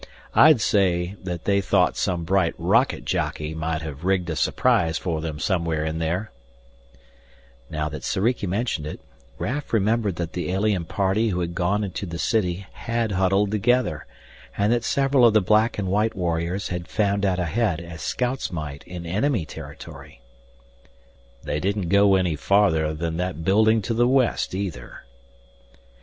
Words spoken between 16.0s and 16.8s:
warriors